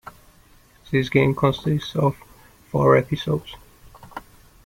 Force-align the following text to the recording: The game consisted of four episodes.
The 0.89 1.03
game 1.09 1.35
consisted 1.35 1.95
of 1.99 2.17
four 2.71 2.97
episodes. 2.97 3.55